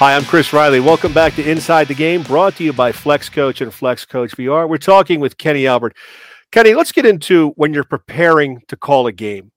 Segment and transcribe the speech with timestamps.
[0.00, 0.80] Hi, I'm Chris Riley.
[0.80, 4.30] Welcome back to Inside the Game, brought to you by Flex Coach and Flex Coach
[4.30, 4.66] VR.
[4.66, 5.94] We're talking with Kenny Albert.
[6.50, 9.52] Kenny, let's get into when you're preparing to call a game.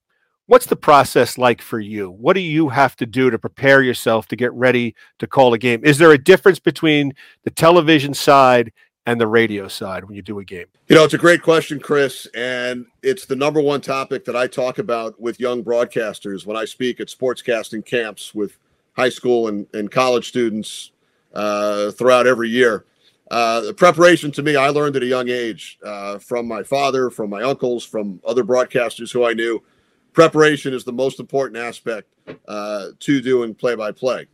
[0.47, 2.11] What's the process like for you?
[2.11, 5.57] What do you have to do to prepare yourself to get ready to call a
[5.57, 5.79] game?
[5.85, 7.13] Is there a difference between
[7.45, 8.73] the television side
[9.05, 10.65] and the radio side when you do a game?
[10.89, 12.27] You know, it's a great question, Chris.
[12.35, 16.65] And it's the number one topic that I talk about with young broadcasters when I
[16.65, 18.59] speak at sportscasting camps with
[18.93, 20.91] high school and, and college students
[21.33, 22.85] uh, throughout every year.
[23.31, 27.09] Uh, the preparation to me, I learned at a young age uh, from my father,
[27.09, 29.63] from my uncles, from other broadcasters who I knew.
[30.11, 32.07] Preparation is the most important aspect
[32.47, 34.27] uh, to doing play by play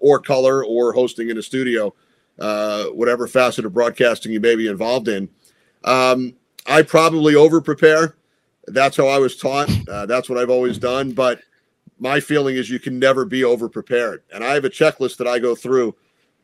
[0.00, 1.92] or color or hosting in a studio,
[2.38, 5.28] uh, whatever facet of broadcasting you may be involved in.
[5.84, 6.34] Um,
[6.66, 8.16] I probably over prepare.
[8.66, 9.70] That's how I was taught.
[9.88, 11.12] Uh, that's what I've always done.
[11.12, 11.40] But
[11.98, 14.22] my feeling is you can never be over prepared.
[14.32, 15.94] And I have a checklist that I go through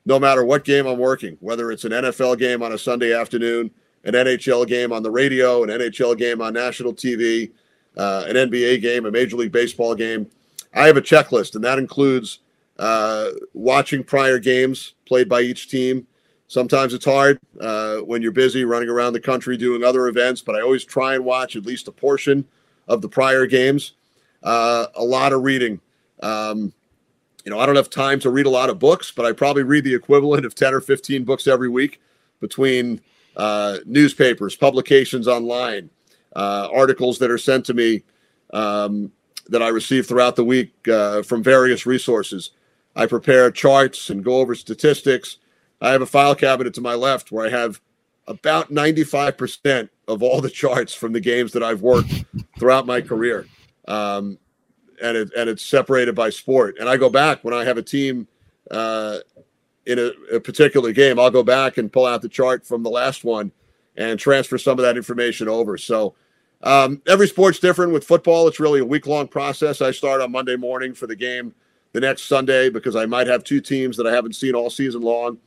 [0.04, 3.70] no matter what game I'm working, whether it's an NFL game on a Sunday afternoon,
[4.04, 7.52] an NHL game on the radio, an NHL game on national TV,
[7.96, 10.28] uh, an NBA game, a Major League Baseball game.
[10.74, 12.40] I have a checklist, and that includes
[12.78, 16.06] uh, watching prior games played by each team.
[16.48, 20.54] Sometimes it's hard uh, when you're busy running around the country doing other events, but
[20.54, 22.44] I always try and watch at least a portion
[22.88, 23.92] of the prior games
[24.42, 25.80] uh, a lot of reading.
[26.22, 26.72] Um,
[27.44, 29.62] you know, I don't have time to read a lot of books, but I probably
[29.62, 32.00] read the equivalent of 10 or 15 books every week
[32.40, 33.00] between
[33.36, 35.90] uh, newspapers, publications online,
[36.36, 38.02] uh, articles that are sent to me
[38.52, 39.10] um,
[39.48, 42.50] that I receive throughout the week uh, from various resources.
[42.94, 45.38] I prepare charts and go over statistics.
[45.80, 47.80] I have a file cabinet to my left where I have
[48.28, 52.24] about 95% of all the charts from the games that I've worked
[52.58, 53.46] throughout my career
[53.88, 54.38] um,
[55.02, 56.76] and it, and it's separated by sport.
[56.78, 58.28] And I go back when I have a team
[58.70, 59.18] uh,
[59.86, 61.18] in a, a, particular game.
[61.18, 63.50] I'll go back and pull out the chart from the last one
[63.96, 65.76] and transfer some of that information over.
[65.76, 66.14] So
[66.62, 67.92] um, every sport's different.
[67.92, 69.80] With football, it's really a week long process.
[69.82, 71.54] I start on Monday morning for the game
[71.92, 75.02] the next Sunday because I might have two teams that I haven't seen all season
[75.02, 75.38] long.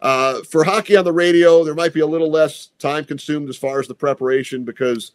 [0.00, 3.56] Uh, for hockey on the radio, there might be a little less time consumed as
[3.56, 5.12] far as the preparation because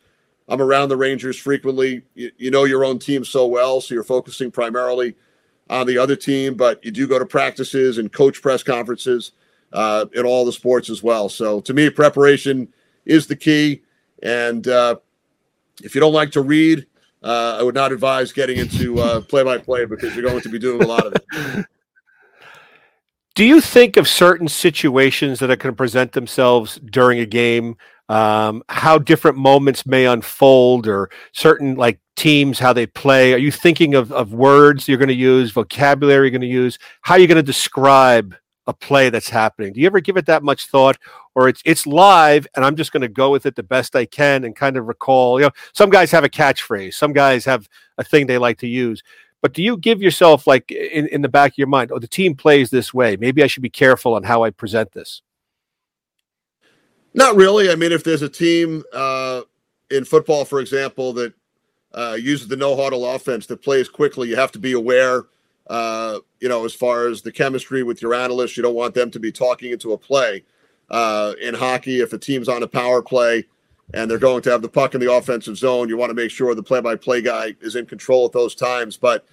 [0.47, 2.03] I'm around the Rangers frequently.
[2.15, 5.15] You, you, know your own team so well, so you're focusing primarily
[5.69, 9.33] on the other team, but you do go to practices and coach press conferences
[9.73, 11.27] uh, in all the sports as well.
[11.27, 12.71] So to me, preparation
[13.05, 13.81] is the key.
[14.23, 14.95] And uh,
[15.83, 16.85] if you don't like to read,
[17.23, 20.59] uh, I would not advise getting into play by play because you're going to be
[20.59, 21.65] doing a lot of it.
[23.37, 27.77] Do you think of certain situations that are going to present themselves during a game
[28.09, 33.33] um, how different moments may unfold or certain like teams how they play.
[33.33, 36.79] Are you thinking of, of words you're going to use vocabulary you're going to use?
[37.01, 38.35] How are you going to describe
[38.65, 39.73] a play that's happening?
[39.73, 40.97] Do you ever give it that much thought
[41.35, 44.05] or it's it's live and i'm just going to go with it the best i
[44.05, 45.39] can and kind of recall?
[45.39, 48.67] You know some guys have a catchphrase some guys have a thing they like to
[48.67, 49.03] use
[49.41, 52.07] but do you give yourself like in, in the back of your mind oh the
[52.07, 53.15] team plays this way.
[53.15, 55.21] Maybe i should be careful on how i present this
[57.17, 57.69] not really.
[57.69, 59.41] I mean, if there's a team uh,
[59.89, 61.33] in football, for example, that
[61.93, 65.25] uh, uses the no huddle offense that plays quickly, you have to be aware.
[65.65, 69.09] Uh, you know, as far as the chemistry with your analysts, you don't want them
[69.11, 70.43] to be talking into a play.
[70.89, 73.43] Uh, in hockey, if a team's on a power play
[73.93, 76.31] and they're going to have the puck in the offensive zone, you want to make
[76.31, 78.95] sure the play-by-play guy is in control at those times.
[78.95, 79.25] But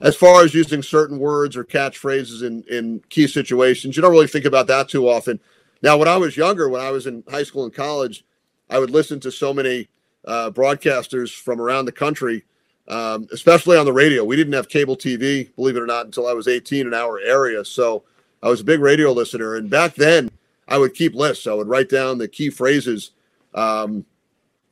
[0.00, 4.26] as far as using certain words or catchphrases in in key situations, you don't really
[4.26, 5.40] think about that too often.
[5.82, 8.24] Now, when I was younger, when I was in high school and college,
[8.68, 9.88] I would listen to so many
[10.24, 12.44] uh, broadcasters from around the country,
[12.88, 14.24] um, especially on the radio.
[14.24, 17.18] We didn't have cable TV, believe it or not, until I was 18 in our
[17.20, 17.64] area.
[17.64, 18.04] So
[18.42, 19.56] I was a big radio listener.
[19.56, 20.30] And back then,
[20.68, 21.46] I would keep lists.
[21.46, 23.10] I would write down the key phrases.
[23.54, 24.04] Um,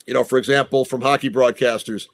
[0.06, 2.06] you know, for example, from hockey broadcasters,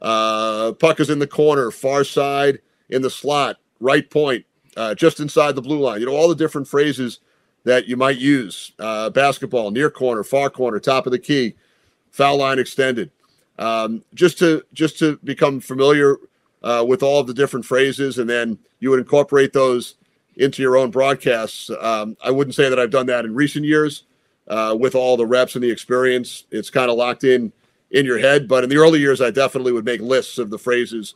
[0.00, 2.60] uh, puck is in the corner, far side
[2.90, 4.44] in the slot, right point,
[4.76, 6.00] uh, just inside the blue line.
[6.00, 7.20] You know, all the different phrases
[7.64, 11.54] that you might use uh, basketball, near corner, far corner, top of the key,
[12.10, 13.10] foul line extended.
[13.58, 16.16] Um, just to just to become familiar
[16.62, 19.94] uh, with all of the different phrases, and then you would incorporate those
[20.36, 21.70] into your own broadcasts.
[21.80, 24.04] Um, I wouldn't say that I've done that in recent years
[24.48, 26.44] uh, with all the reps and the experience.
[26.50, 27.52] It's kind of locked in
[27.90, 30.58] in your head, but in the early years, I definitely would make lists of the
[30.58, 31.14] phrases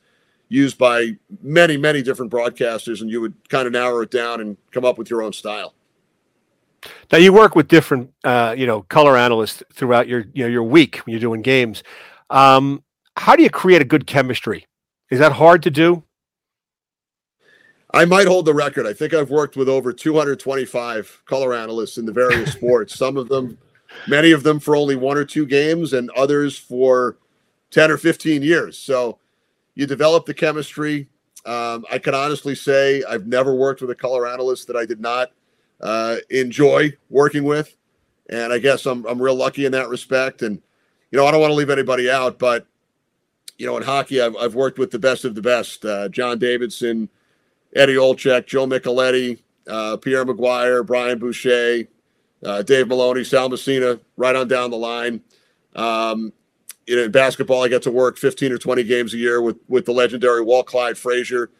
[0.49, 1.13] used by
[1.43, 4.99] many, many different broadcasters, and you would kind of narrow it down and come up
[4.99, 5.73] with your own style.
[7.13, 10.63] Now you work with different, uh, you know, color analysts throughout your, you know, your
[10.63, 11.83] week when you're doing games.
[12.31, 12.83] Um,
[13.17, 14.67] how do you create a good chemistry?
[15.11, 16.03] Is that hard to do?
[17.95, 18.87] I might hold the record.
[18.87, 22.95] I think I've worked with over 225 color analysts in the various sports.
[22.95, 23.57] Some of them,
[24.07, 27.17] many of them for only one or two games, and others for
[27.71, 28.77] 10 or 15 years.
[28.77, 29.19] So
[29.75, 31.09] you develop the chemistry.
[31.45, 35.01] Um, I can honestly say I've never worked with a color analyst that I did
[35.01, 35.31] not
[35.81, 37.77] uh, enjoy working with,
[38.29, 40.43] and I guess I'm I'm real lucky in that respect.
[40.43, 40.61] And
[41.11, 42.67] you know, I don't want to leave anybody out, but
[43.59, 46.39] you know, in hockey, I've I've worked with the best of the best: uh, John
[46.39, 47.09] Davidson,
[47.75, 49.39] Eddie Olczyk, Joe Micheletti,
[49.69, 51.85] uh, Pierre McGuire, Brian Boucher,
[52.45, 55.21] uh, Dave Maloney, Sal Messina, right on down the line.
[55.75, 56.33] Um,
[56.87, 59.57] you know, in basketball, I get to work 15 or 20 games a year with
[59.69, 61.51] with the legendary Walt Clyde Frazier.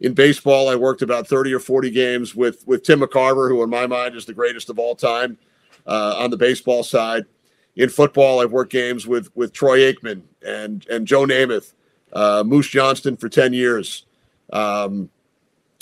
[0.00, 3.70] In baseball, I worked about 30 or 40 games with with Tim McCarver, who in
[3.70, 5.38] my mind is the greatest of all time
[5.86, 7.24] uh, on the baseball side.
[7.76, 11.72] In football, I've worked games with with Troy Aikman and and Joe Namath,
[12.12, 14.04] uh, Moose Johnston for 10 years.
[14.52, 15.10] Um,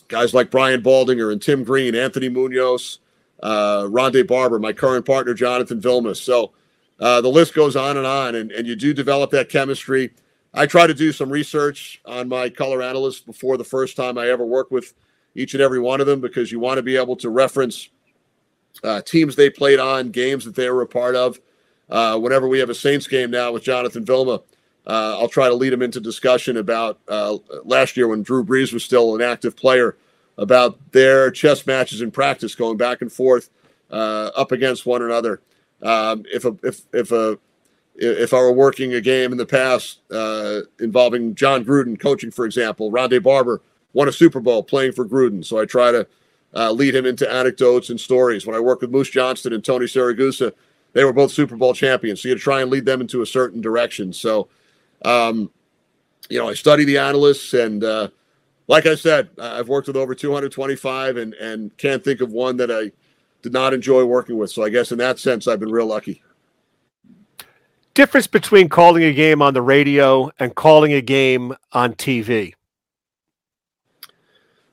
[0.09, 3.01] guys like Brian Baldinger and Tim Green, Anthony Munoz,
[3.43, 6.17] uh, Rondé Barber, my current partner, Jonathan Vilmas.
[6.17, 6.53] So
[7.01, 10.13] uh, the list goes on and on, and, and you do develop that chemistry.
[10.55, 14.29] I try to do some research on my color analysts before the first time I
[14.29, 14.95] ever work with
[15.35, 17.89] each and every one of them because you want to be able to reference
[18.85, 21.41] uh, teams they played on, games that they were a part of.
[21.91, 24.41] Uh, whenever we have a Saints game now with Jonathan Vilma,
[24.87, 28.73] uh, I'll try to lead him into discussion about uh, last year when Drew Brees
[28.73, 29.97] was still an active player,
[30.37, 33.51] about their chess matches in practice, going back and forth
[33.91, 35.41] uh, up against one another.
[35.83, 37.39] Um, if a if if a
[37.97, 42.45] if I were working a game in the past uh, involving Jon Gruden coaching, for
[42.45, 43.61] example, Rondé Barber
[43.93, 46.07] won a Super Bowl playing for Gruden, so I try to
[46.55, 48.47] uh, lead him into anecdotes and stories.
[48.47, 50.53] When I work with Moose Johnston and Tony Siragusa,
[50.93, 53.61] they were both Super Bowl champions, so you try and lead them into a certain
[53.61, 54.13] direction.
[54.13, 54.49] So,
[55.05, 55.51] um,
[56.29, 58.09] you know, I study the analysts, and uh,
[58.67, 62.71] like I said, I've worked with over 225, and and can't think of one that
[62.71, 62.93] I
[63.43, 64.51] did not enjoy working with.
[64.51, 66.23] So I guess in that sense, I've been real lucky.
[67.95, 72.55] Difference between calling a game on the radio and calling a game on TV.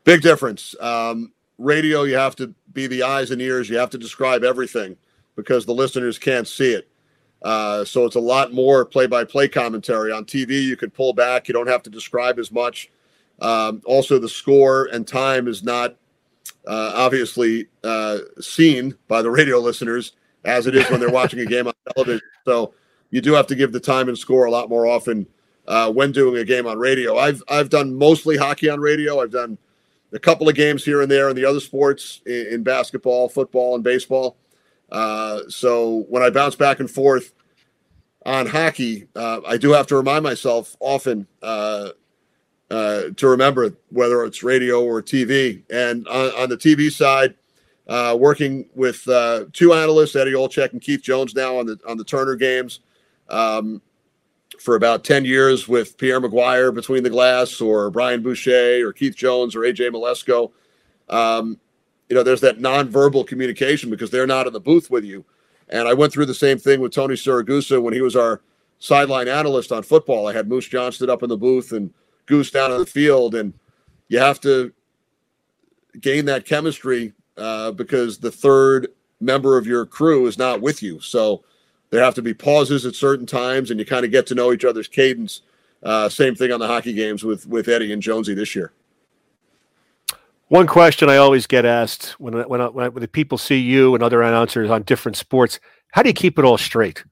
[0.03, 0.73] Big difference.
[0.81, 3.69] Um, radio, you have to be the eyes and ears.
[3.69, 4.97] You have to describe everything
[5.35, 6.89] because the listeners can't see it.
[7.43, 10.11] Uh, so it's a lot more play-by-play commentary.
[10.11, 11.47] On TV, you can pull back.
[11.47, 12.89] You don't have to describe as much.
[13.39, 15.95] Um, also, the score and time is not
[16.67, 20.13] uh, obviously uh, seen by the radio listeners
[20.43, 22.21] as it is when they're watching a game on television.
[22.45, 22.73] So
[23.11, 25.27] you do have to give the time and score a lot more often
[25.67, 27.17] uh, when doing a game on radio.
[27.17, 29.21] I've I've done mostly hockey on radio.
[29.21, 29.57] I've done
[30.13, 33.75] a couple of games here and there in the other sports in, in basketball, football,
[33.75, 34.37] and baseball.
[34.91, 37.33] Uh, so when I bounce back and forth
[38.25, 41.89] on hockey, uh, I do have to remind myself often uh,
[42.69, 45.63] uh, to remember whether it's radio or TV.
[45.69, 47.35] And on, on the TV side,
[47.87, 51.97] uh, working with uh, two analysts, Eddie Olczyk and Keith Jones, now on the on
[51.97, 52.81] the Turner games,
[53.31, 53.81] um,
[54.59, 59.15] for about ten years with Pierre McGuire between the glass, or Brian Boucher, or Keith
[59.15, 60.51] Jones, or AJ Mleczko.
[61.09, 61.59] Um,
[62.09, 65.23] you know, there's that nonverbal communication because they're not in the booth with you.
[65.69, 68.41] And I went through the same thing with Tony Siragusa when he was our
[68.79, 70.27] sideline analyst on football.
[70.27, 71.93] I had Moose Johnston up in the booth and
[72.25, 73.53] goose down on the field, and
[74.09, 74.73] you have to
[76.01, 78.87] gain that chemistry uh, because the third
[79.21, 80.99] member of your crew is not with you.
[80.99, 81.43] So
[81.91, 84.51] there have to be pauses at certain times, and you kind of get to know
[84.51, 85.41] each other's cadence.
[85.83, 88.71] Uh, same thing on the hockey games with with Eddie and Jonesy this year.
[90.47, 94.03] One question I always get asked when when, when, when the people see you and
[94.03, 95.59] other announcers on different sports:
[95.91, 97.03] How do you keep it all straight?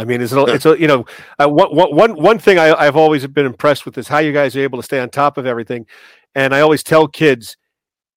[0.00, 1.06] I mean, it's a, it's a, you know,
[1.40, 4.54] uh, one, one, one thing I, I've always been impressed with is how you guys
[4.56, 5.86] are able to stay on top of everything.
[6.36, 7.56] And I always tell kids,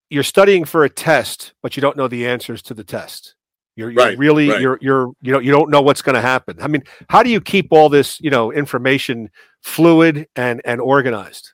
[0.09, 3.33] you're studying for a test, but you don't know the answers to the test.
[3.75, 4.61] You're, you're right, really, right.
[4.61, 6.57] you're, you're, you know, you don't know what's going to happen.
[6.61, 9.29] I mean, how do you keep all this, you know, information
[9.61, 11.51] fluid and, and organized?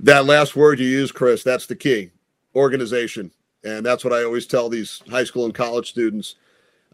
[0.00, 2.10] That last word you use, Chris, that's the key
[2.56, 3.30] organization.
[3.62, 6.36] And that's what I always tell these high school and college students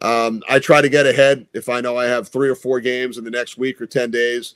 [0.02, 3.18] um, I try to get ahead if I know I have three or four games
[3.18, 4.54] in the next week or 10 days.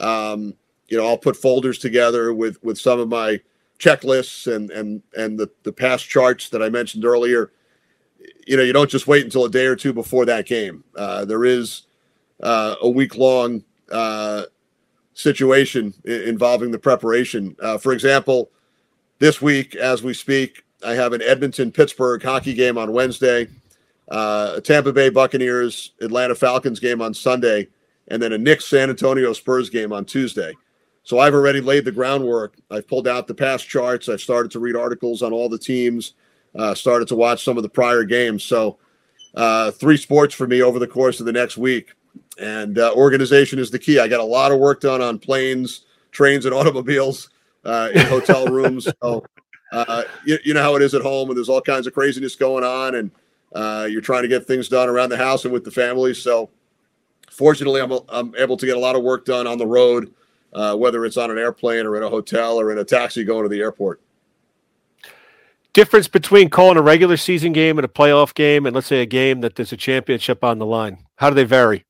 [0.00, 0.54] Um,
[0.88, 3.40] you know, I'll put folders together with, with some of my
[3.78, 7.52] checklists and, and, and the, the past charts that I mentioned earlier.
[8.46, 10.84] You know, you don't just wait until a day or two before that game.
[10.96, 11.82] Uh, there is
[12.42, 14.44] uh, a week long uh,
[15.14, 17.56] situation involving the preparation.
[17.60, 18.50] Uh, for example,
[19.18, 23.48] this week, as we speak, I have an Edmonton Pittsburgh hockey game on Wednesday
[24.08, 27.68] uh, a Tampa Bay Buccaneers Atlanta Falcons game on Sunday,
[28.08, 30.52] and then a Knicks San Antonio Spurs game on Tuesday.
[31.02, 32.56] So I've already laid the groundwork.
[32.70, 34.08] I've pulled out the past charts.
[34.08, 36.14] I've started to read articles on all the teams.
[36.56, 38.42] Uh, started to watch some of the prior games.
[38.42, 38.78] So
[39.34, 41.92] uh, three sports for me over the course of the next week.
[42.40, 43.98] And uh, organization is the key.
[43.98, 47.28] I got a lot of work done on planes, trains, and automobiles
[47.64, 48.88] uh, in hotel rooms.
[49.02, 49.24] So
[49.72, 52.36] uh, you, you, know how it is at home, and there's all kinds of craziness
[52.36, 53.10] going on, and
[53.54, 56.14] uh, you're trying to get things done around the house and with the family.
[56.14, 56.48] So
[57.30, 60.12] fortunately, I'm, I'm able to get a lot of work done on the road,
[60.54, 63.42] uh, whether it's on an airplane or in a hotel or in a taxi going
[63.42, 64.00] to the airport
[65.76, 69.06] difference between calling a regular season game and a playoff game and let's say a
[69.06, 70.96] game that there's a championship on the line?
[71.16, 71.84] How do they vary?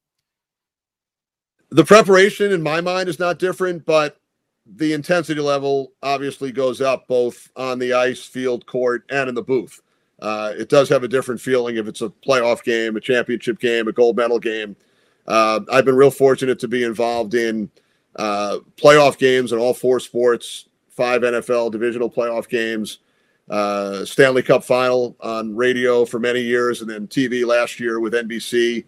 [1.71, 4.17] The preparation in my mind is not different but
[4.67, 9.43] the intensity level obviously goes up both on the ice field court and in the
[9.43, 9.81] booth.
[10.21, 13.87] Uh, it does have a different feeling if it's a playoff game a championship game
[13.87, 14.75] a gold medal game.
[15.29, 17.71] Uh, i've been real fortunate to be involved in
[18.17, 22.99] uh, playoff games in all four sports five nfl divisional playoff games
[23.49, 28.13] uh, Stanley Cup final on radio for many years, and then TV last year with
[28.13, 28.85] NBC,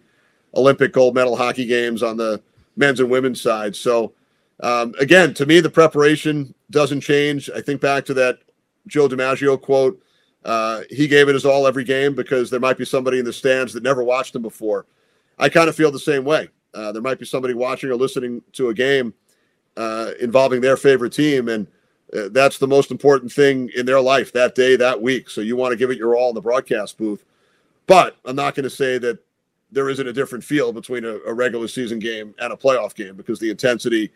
[0.55, 2.41] Olympic gold medal hockey games on the
[2.75, 3.75] men's and women's side.
[3.75, 4.13] So,
[4.61, 7.49] um, again, to me, the preparation doesn't change.
[7.55, 8.39] I think back to that
[8.87, 10.01] Joe DiMaggio quote.
[10.43, 13.33] Uh, he gave it his all every game because there might be somebody in the
[13.33, 14.85] stands that never watched him before.
[15.37, 16.49] I kind of feel the same way.
[16.73, 19.13] Uh, there might be somebody watching or listening to a game
[19.77, 21.67] uh, involving their favorite team, and
[22.15, 25.29] uh, that's the most important thing in their life that day, that week.
[25.29, 27.23] So you want to give it your all in the broadcast booth.
[27.85, 29.19] But I'm not going to say that
[29.71, 33.15] there isn't a different feel between a, a, regular season game and a playoff game
[33.15, 34.11] because the intensity,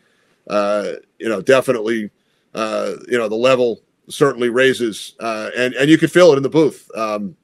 [0.48, 2.10] uh, you know, definitely,
[2.56, 6.44] uh, you know, the level certainly raises, uh, and and you can feel it in
[6.44, 6.90] the booth.
[6.96, 7.36] Um,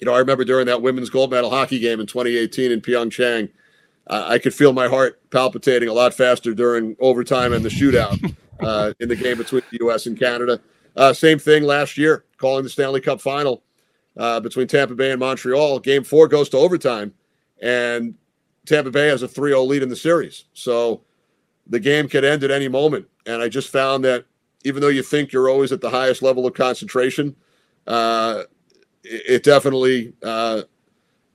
[0.00, 3.48] you know, I remember during that women's gold medal hockey game in 2018 in Pyeongchang,
[4.08, 8.34] I could feel my heart palpitating a lot faster during overtime and the shootout.
[8.60, 10.06] uh, in the game between the U.S.
[10.06, 10.60] and Canada.
[10.96, 13.62] Uh, same thing last year, calling the Stanley Cup final
[14.16, 15.78] uh, between Tampa Bay and Montreal.
[15.80, 17.12] Game four goes to overtime,
[17.60, 18.14] and
[18.66, 20.44] Tampa Bay has a 3 0 lead in the series.
[20.54, 21.02] So
[21.66, 23.06] the game could end at any moment.
[23.26, 24.24] And I just found that
[24.64, 27.34] even though you think you're always at the highest level of concentration,
[27.86, 28.42] uh,
[29.04, 30.62] it, it, definitely, uh,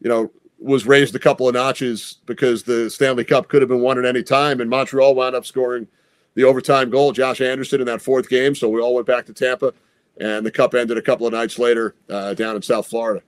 [0.02, 3.82] you know, was raised a couple of notches because the Stanley Cup could have been
[3.82, 4.62] won at any time.
[4.62, 5.88] And Montreal wound up scoring
[6.36, 8.56] the overtime goal, Josh Anderson in that fourth game.
[8.56, 9.74] So we all went back to Tampa,
[10.20, 13.24] and the cup ended a couple of nights later uh, down in South Florida.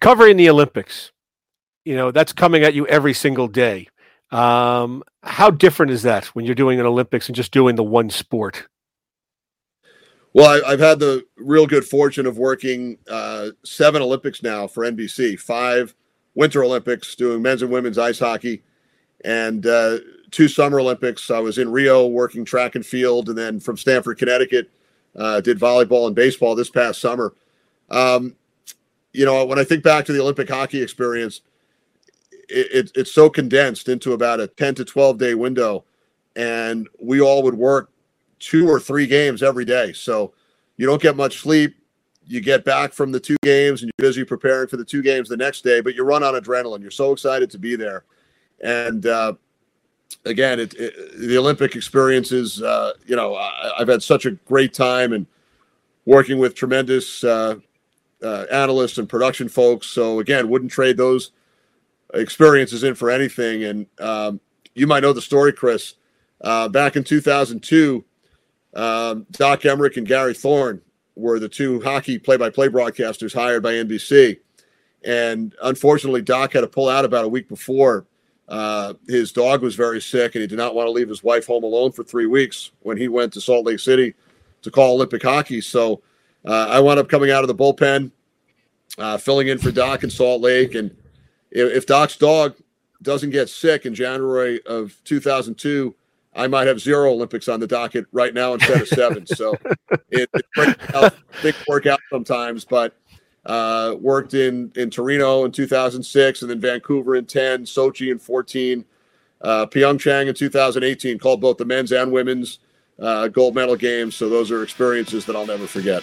[0.00, 1.12] Covering the Olympics,
[1.84, 3.88] you know, that's coming at you every single day.
[4.30, 8.10] Um, how different is that when you're doing an Olympics and just doing the one
[8.10, 8.66] sport?
[10.34, 14.84] Well, I, have had the real good fortune of working uh, seven Olympics now for
[14.84, 15.94] NBC, five
[16.34, 18.62] Winter Olympics, doing men's and women's ice hockey,
[19.24, 19.98] and uh,
[20.30, 21.30] two Summer Olympics.
[21.30, 24.70] I was in Rio working track and field, and then from Stamford, Connecticut,
[25.16, 27.34] uh, did volleyball and baseball this past summer.
[27.90, 28.36] Um,
[29.12, 31.40] you know, when I think back to the Olympic hockey experience,
[32.48, 35.84] it, it, it's so condensed into about a 10 to 12 day window,
[36.34, 37.90] and we all would work
[38.38, 39.92] two or three games every day.
[39.92, 40.34] So
[40.76, 41.76] you don't get much sleep.
[42.26, 45.28] You get back from the two games and you're busy preparing for the two games
[45.28, 46.82] the next day, but you run on adrenaline.
[46.82, 48.04] You're so excited to be there.
[48.60, 49.34] And uh,
[50.24, 52.60] again, it, it, the Olympic experiences.
[52.60, 55.26] Uh, you know, I, have had such a great time and
[56.04, 57.56] working with tremendous uh,
[58.22, 59.86] uh, analysts and production folks.
[59.88, 61.32] So again, wouldn't trade those
[62.14, 63.64] experiences in for anything.
[63.64, 64.40] And um,
[64.74, 65.94] you might know the story, Chris.
[66.40, 68.04] Uh, back in 2002,
[68.74, 70.82] um, Doc Emrick and Gary Thorne
[71.14, 74.38] were the two hockey play-by-play broadcasters hired by NBC.
[75.04, 78.06] And unfortunately, Doc had to pull out about a week before
[78.48, 81.46] uh, his dog was very sick, and he did not want to leave his wife
[81.46, 84.14] home alone for three weeks when he went to Salt Lake City
[84.62, 85.60] to call Olympic hockey.
[85.60, 86.02] So
[86.44, 88.10] uh, I wound up coming out of the bullpen,
[88.98, 90.74] uh, filling in for Doc in Salt Lake.
[90.74, 90.90] And
[91.50, 92.54] if, if, Doc's dog
[93.02, 95.94] doesn't get sick in January of 2002,
[96.34, 99.26] I might have zero Olympics on the docket right now instead of seven.
[99.26, 99.56] so
[100.10, 102.94] it, it big workout sometimes, but
[103.46, 108.84] uh, worked in in Torino in 2006, and then Vancouver in 10, Sochi in 14,
[109.42, 111.18] uh, Pyeongchang in 2018.
[111.18, 112.58] Called both the men's and women's
[113.00, 114.14] uh, gold medal games.
[114.14, 116.02] So those are experiences that I'll never forget.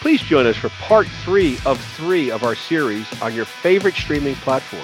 [0.00, 4.34] Please join us for part three of three of our series on your favorite streaming
[4.36, 4.82] platform.